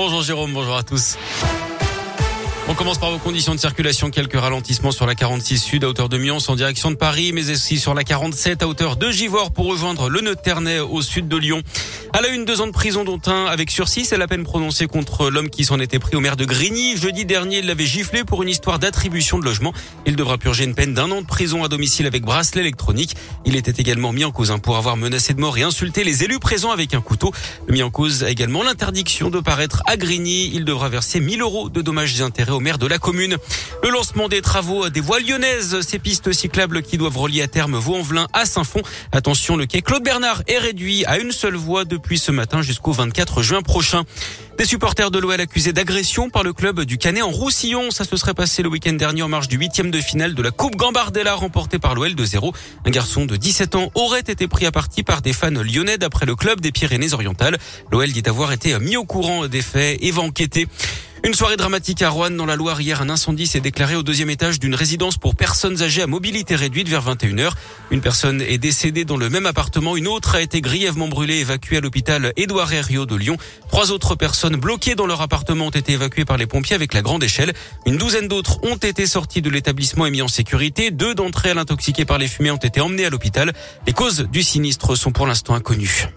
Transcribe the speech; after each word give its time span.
Bonjour 0.00 0.22
Jérôme, 0.22 0.52
bonjour 0.52 0.76
à 0.76 0.84
tous. 0.84 1.16
On 2.68 2.74
commence 2.74 2.98
par 2.98 3.10
vos 3.10 3.18
conditions 3.18 3.52
de 3.52 3.58
circulation. 3.58 4.10
Quelques 4.10 4.38
ralentissements 4.38 4.92
sur 4.92 5.06
la 5.06 5.16
46 5.16 5.58
Sud 5.58 5.82
à 5.82 5.88
hauteur 5.88 6.08
de 6.08 6.18
Mions 6.18 6.38
en 6.46 6.54
direction 6.54 6.92
de 6.92 6.96
Paris, 6.96 7.32
mais 7.32 7.50
aussi 7.50 7.78
sur 7.78 7.94
la 7.94 8.04
47 8.04 8.62
à 8.62 8.68
hauteur 8.68 8.94
de 8.94 9.10
Givors 9.10 9.50
pour 9.50 9.66
rejoindre 9.66 10.08
le 10.08 10.36
Ternay 10.36 10.78
au 10.78 11.02
sud 11.02 11.26
de 11.26 11.36
Lyon. 11.36 11.62
À 12.14 12.22
la 12.22 12.28
une, 12.28 12.46
deux 12.46 12.62
ans 12.62 12.66
de 12.66 12.72
prison 12.72 13.04
dont 13.04 13.20
un 13.26 13.44
avec 13.44 13.70
sursis. 13.70 14.06
C'est 14.06 14.16
la 14.16 14.26
peine 14.26 14.42
prononcée 14.42 14.86
contre 14.86 15.28
l'homme 15.28 15.50
qui 15.50 15.64
s'en 15.64 15.78
était 15.78 15.98
pris 15.98 16.16
au 16.16 16.20
maire 16.20 16.36
de 16.36 16.46
Grigny. 16.46 16.96
Jeudi 16.96 17.26
dernier, 17.26 17.58
il 17.58 17.66
l'avait 17.66 17.84
giflé 17.84 18.24
pour 18.24 18.42
une 18.42 18.48
histoire 18.48 18.78
d'attribution 18.78 19.38
de 19.38 19.44
logement. 19.44 19.74
Il 20.06 20.16
devra 20.16 20.38
purger 20.38 20.64
une 20.64 20.74
peine 20.74 20.94
d'un 20.94 21.10
an 21.10 21.20
de 21.20 21.26
prison 21.26 21.64
à 21.64 21.68
domicile 21.68 22.06
avec 22.06 22.22
bracelet 22.22 22.62
électronique. 22.62 23.14
Il 23.44 23.56
était 23.56 23.78
également 23.78 24.12
mis 24.12 24.24
en 24.24 24.30
cause 24.30 24.50
hein, 24.50 24.58
pour 24.58 24.78
avoir 24.78 24.96
menacé 24.96 25.34
de 25.34 25.40
mort 25.40 25.58
et 25.58 25.62
insulté 25.62 26.02
les 26.02 26.24
élus 26.24 26.38
présents 26.38 26.70
avec 26.70 26.94
un 26.94 27.02
couteau. 27.02 27.30
Mis 27.68 27.82
en 27.82 27.90
cause 27.90 28.22
également 28.22 28.62
l'interdiction 28.62 29.28
de 29.28 29.40
paraître 29.40 29.82
à 29.86 29.98
Grigny. 29.98 30.50
Il 30.54 30.64
devra 30.64 30.88
verser 30.88 31.20
1000 31.20 31.42
euros 31.42 31.68
de 31.68 31.82
dommages 31.82 32.18
et 32.18 32.22
intérêts 32.22 32.52
au 32.52 32.60
maire 32.60 32.78
de 32.78 32.86
la 32.86 32.98
commune. 32.98 33.36
Le 33.82 33.90
lancement 33.90 34.28
des 34.28 34.40
travaux 34.40 34.88
des 34.88 35.00
voies 35.00 35.20
lyonnaises, 35.20 35.82
ces 35.82 35.98
pistes 35.98 36.32
cyclables 36.32 36.82
qui 36.82 36.96
doivent 36.96 37.18
relier 37.18 37.42
à 37.42 37.48
terme 37.48 37.76
Vaux-en-Velin 37.76 38.28
à 38.32 38.46
Saint-Fond. 38.46 38.80
Attention, 39.12 39.56
le 39.56 39.66
quai 39.66 39.82
Claude 39.82 40.02
Bernard 40.02 40.42
est 40.48 40.58
réduit 40.58 41.04
à 41.04 41.18
une 41.18 41.32
seule 41.32 41.56
voie 41.56 41.84
de 41.84 41.97
depuis 41.98 42.18
ce 42.18 42.30
matin 42.30 42.62
jusqu'au 42.62 42.92
24 42.92 43.42
juin 43.42 43.60
prochain. 43.60 44.04
Des 44.56 44.64
supporters 44.64 45.10
de 45.10 45.18
l'OL 45.18 45.40
accusés 45.40 45.72
d'agression 45.72 46.30
par 46.30 46.44
le 46.44 46.52
club 46.52 46.80
du 46.82 46.96
Canet 46.96 47.24
en 47.24 47.30
Roussillon. 47.30 47.90
Ça 47.90 48.04
se 48.04 48.16
serait 48.16 48.34
passé 48.34 48.62
le 48.62 48.68
week-end 48.68 48.92
dernier 48.92 49.22
en 49.22 49.28
marge 49.28 49.48
du 49.48 49.56
huitième 49.56 49.90
de 49.90 50.00
finale 50.00 50.34
de 50.34 50.42
la 50.42 50.52
Coupe 50.52 50.76
Gambardella 50.76 51.34
remportée 51.34 51.80
par 51.80 51.96
l'OL 51.96 52.14
de 52.14 52.24
0. 52.24 52.52
Un 52.86 52.90
garçon 52.90 53.26
de 53.26 53.36
17 53.36 53.74
ans 53.74 53.90
aurait 53.94 54.20
été 54.20 54.46
pris 54.46 54.64
à 54.66 54.70
partie 54.70 55.02
par 55.02 55.22
des 55.22 55.32
fans 55.32 55.50
lyonnais 55.50 55.98
d'après 55.98 56.24
le 56.24 56.36
club 56.36 56.60
des 56.60 56.70
Pyrénées-Orientales. 56.70 57.58
L'OL 57.90 58.10
dit 58.10 58.22
avoir 58.26 58.52
été 58.52 58.78
mis 58.78 58.96
au 58.96 59.04
courant 59.04 59.48
des 59.48 59.62
faits 59.62 59.98
et 60.00 60.12
va 60.12 60.22
enquêter. 60.22 60.68
Une 61.24 61.34
soirée 61.34 61.56
dramatique 61.56 62.00
à 62.02 62.10
Rouen 62.10 62.30
dans 62.30 62.46
la 62.46 62.54
Loire. 62.54 62.80
Hier, 62.80 63.02
un 63.02 63.10
incendie 63.10 63.48
s'est 63.48 63.60
déclaré 63.60 63.96
au 63.96 64.04
deuxième 64.04 64.30
étage 64.30 64.60
d'une 64.60 64.74
résidence 64.74 65.16
pour 65.16 65.34
personnes 65.34 65.82
âgées 65.82 66.02
à 66.02 66.06
mobilité 66.06 66.54
réduite 66.54 66.88
vers 66.88 67.04
21h. 67.04 67.50
Une 67.90 68.00
personne 68.00 68.40
est 68.40 68.58
décédée 68.58 69.04
dans 69.04 69.16
le 69.16 69.28
même 69.28 69.44
appartement. 69.44 69.96
Une 69.96 70.06
autre 70.06 70.36
a 70.36 70.40
été 70.40 70.60
grièvement 70.60 71.08
brûlée, 71.08 71.38
évacuée 71.38 71.78
à 71.78 71.80
l'hôpital 71.80 72.32
Édouard 72.36 72.72
Herriot 72.72 73.04
de 73.04 73.16
Lyon. 73.16 73.36
Trois 73.68 73.90
autres 73.90 74.14
personnes 74.14 74.56
bloquées 74.56 74.94
dans 74.94 75.06
leur 75.06 75.20
appartement 75.20 75.66
ont 75.66 75.70
été 75.70 75.92
évacuées 75.92 76.24
par 76.24 76.36
les 76.36 76.46
pompiers 76.46 76.76
avec 76.76 76.94
la 76.94 77.02
grande 77.02 77.24
échelle. 77.24 77.52
Une 77.84 77.96
douzaine 77.96 78.28
d'autres 78.28 78.62
ont 78.62 78.76
été 78.76 79.06
sorties 79.06 79.42
de 79.42 79.50
l'établissement 79.50 80.06
et 80.06 80.10
mis 80.10 80.22
en 80.22 80.28
sécurité. 80.28 80.92
Deux 80.92 81.16
d'entre 81.16 81.46
elles 81.46 81.58
intoxiquées 81.58 82.04
par 82.04 82.18
les 82.18 82.28
fumées 82.28 82.52
ont 82.52 82.56
été 82.56 82.80
emmenées 82.80 83.06
à 83.06 83.10
l'hôpital. 83.10 83.52
Les 83.88 83.92
causes 83.92 84.28
du 84.30 84.44
sinistre 84.44 84.96
sont 84.96 85.10
pour 85.10 85.26
l'instant 85.26 85.54
inconnues. 85.54 86.08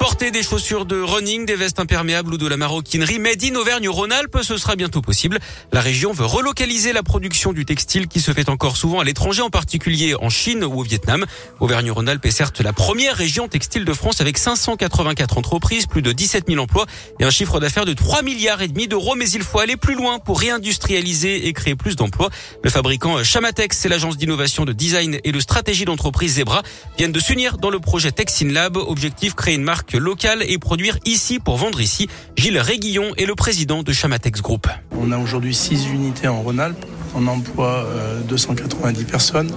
Porter 0.00 0.30
des 0.30 0.42
chaussures 0.42 0.86
de 0.86 0.98
running, 0.98 1.44
des 1.44 1.56
vestes 1.56 1.78
imperméables 1.78 2.32
ou 2.32 2.38
de 2.38 2.46
la 2.48 2.56
maroquinerie 2.56 3.18
made 3.18 3.44
in 3.44 3.54
Auvergne-Rhône-Alpes, 3.54 4.38
ce 4.40 4.56
sera 4.56 4.74
bientôt 4.74 5.02
possible. 5.02 5.38
La 5.72 5.82
région 5.82 6.14
veut 6.14 6.24
relocaliser 6.24 6.94
la 6.94 7.02
production 7.02 7.52
du 7.52 7.66
textile 7.66 8.08
qui 8.08 8.22
se 8.22 8.32
fait 8.32 8.48
encore 8.48 8.78
souvent 8.78 9.00
à 9.00 9.04
l'étranger, 9.04 9.42
en 9.42 9.50
particulier 9.50 10.14
en 10.14 10.30
Chine 10.30 10.64
ou 10.64 10.80
au 10.80 10.82
Vietnam. 10.82 11.26
Auvergne-Rhône-Alpes 11.60 12.24
est 12.24 12.30
certes 12.30 12.62
la 12.62 12.72
première 12.72 13.14
région 13.14 13.46
textile 13.46 13.84
de 13.84 13.92
France 13.92 14.22
avec 14.22 14.38
584 14.38 15.36
entreprises, 15.36 15.84
plus 15.84 16.00
de 16.00 16.12
17 16.12 16.46
000 16.48 16.62
emplois 16.62 16.86
et 17.18 17.24
un 17.24 17.30
chiffre 17.30 17.60
d'affaires 17.60 17.84
de 17.84 17.92
3 17.92 18.22
milliards 18.22 18.62
et 18.62 18.68
demi 18.68 18.88
d'euros. 18.88 19.16
Mais 19.16 19.28
il 19.28 19.42
faut 19.42 19.58
aller 19.58 19.76
plus 19.76 19.96
loin 19.96 20.18
pour 20.18 20.40
réindustrialiser 20.40 21.46
et 21.46 21.52
créer 21.52 21.74
plus 21.74 21.96
d'emplois. 21.96 22.30
Le 22.64 22.70
fabricant 22.70 23.22
Chamatex 23.22 23.84
et 23.84 23.90
l'agence 23.90 24.16
d'innovation 24.16 24.64
de 24.64 24.72
design 24.72 25.20
et 25.24 25.30
de 25.32 25.40
stratégie 25.40 25.84
d'entreprise 25.84 26.36
Zebra 26.36 26.62
viennent 26.96 27.12
de 27.12 27.20
s'unir 27.20 27.58
dans 27.58 27.68
le 27.68 27.80
projet 27.80 28.12
Texin 28.12 28.48
Lab. 28.48 28.78
Objectif 28.78 29.34
créer 29.34 29.56
une 29.56 29.62
marque 29.62 29.89
local 29.98 30.42
et 30.46 30.58
produire 30.58 30.98
ici 31.04 31.38
pour 31.38 31.56
vendre 31.56 31.80
ici. 31.80 32.08
Gilles 32.36 32.58
Réguillon 32.58 33.12
est 33.16 33.26
le 33.26 33.34
président 33.34 33.82
de 33.82 33.92
Chamatex 33.92 34.42
Group. 34.42 34.66
On 34.98 35.12
a 35.12 35.18
aujourd'hui 35.18 35.54
6 35.54 35.88
unités 35.88 36.28
en 36.28 36.42
Rhône-Alpes. 36.42 36.84
On 37.14 37.26
emploie 37.26 37.86
290 38.28 39.04
personnes 39.04 39.50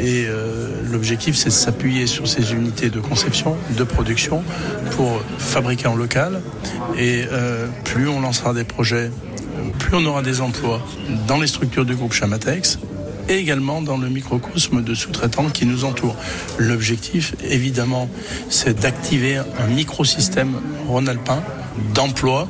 et 0.00 0.24
euh, 0.26 0.68
l'objectif 0.90 1.36
c'est 1.36 1.50
de 1.50 1.54
s'appuyer 1.54 2.06
sur 2.06 2.26
ces 2.26 2.54
unités 2.54 2.88
de 2.88 2.98
conception, 2.98 3.56
de 3.76 3.84
production 3.84 4.42
pour 4.92 5.20
fabriquer 5.38 5.86
en 5.86 5.96
local 5.96 6.40
et 6.96 7.24
euh, 7.30 7.66
plus 7.84 8.08
on 8.08 8.20
lancera 8.20 8.54
des 8.54 8.64
projets, 8.64 9.10
plus 9.78 9.96
on 9.96 10.06
aura 10.06 10.22
des 10.22 10.40
emplois 10.40 10.80
dans 11.26 11.38
les 11.38 11.46
structures 11.46 11.84
du 11.84 11.94
groupe 11.94 12.14
Chamatex 12.14 12.78
et 13.28 13.36
également 13.36 13.82
dans 13.82 13.96
le 13.96 14.08
microcosme 14.08 14.82
de 14.82 14.94
sous-traitants 14.94 15.50
qui 15.50 15.66
nous 15.66 15.84
entourent. 15.84 16.16
L'objectif, 16.58 17.34
évidemment, 17.42 18.08
c'est 18.48 18.80
d'activer 18.80 19.36
un 19.36 19.66
microsystème 19.66 20.60
rhône-alpin 20.88 21.42
d'emploi 21.94 22.48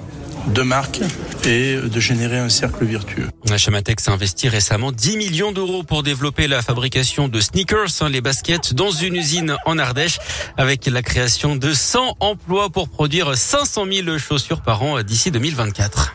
de 0.49 0.63
marque 0.63 1.01
et 1.47 1.77
de 1.77 2.01
générer 2.01 2.39
un 2.39 2.49
cercle 2.49 2.85
vertueux. 2.85 3.29
Chamatex 3.57 4.09
a 4.09 4.13
investi 4.13 4.49
récemment 4.49 4.93
10 4.93 5.17
millions 5.17 5.53
d'euros 5.53 5.83
pour 5.83 6.03
développer 6.03 6.49
la 6.49 6.61
fabrication 6.61 7.29
de 7.29 7.41
sneakers, 7.41 8.03
hein, 8.03 8.09
les 8.09 8.21
baskets, 8.21 8.75
dans 8.75 8.91
une 8.91 9.17
usine 9.17 9.57
en 9.65 9.79
Ardèche, 9.79 10.19
avec 10.57 10.87
la 10.87 11.03
création 11.03 11.57
de 11.57 11.73
100 11.73 12.17
emplois 12.21 12.71
pour 12.71 12.89
produire 12.89 13.37
500 13.37 13.87
000 13.91 14.19
chaussures 14.19 14.61
par 14.61 14.83
an 14.83 15.03
d'ici 15.03 15.31
2024. 15.31 16.15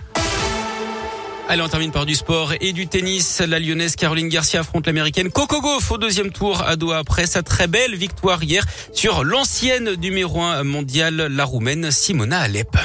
Allez, 1.51 1.63
on 1.63 1.67
termine 1.67 1.91
par 1.91 2.05
du 2.05 2.13
sport 2.13 2.53
et 2.61 2.73
du 2.73 2.87
tennis. 2.87 3.39
La 3.39 3.57
lyonnaise 3.57 3.95
Caroline 3.95 4.29
Garcia 4.29 4.59
affronte 4.59 4.85
l'américaine 4.85 5.31
Coco 5.31 5.61
Gauff 5.61 5.89
au 5.89 5.97
deuxième 5.97 6.29
tour 6.29 6.61
à 6.61 6.75
Doha 6.75 6.99
après 6.99 7.25
sa 7.25 7.41
très 7.41 7.65
belle 7.65 7.95
victoire 7.95 8.43
hier 8.43 8.63
sur 8.93 9.23
l'ancienne 9.23 9.95
numéro 9.95 10.43
1 10.43 10.63
mondiale, 10.63 11.15
la 11.15 11.45
roumaine 11.45 11.89
Simona 11.89 12.41
Alep. 12.41 12.77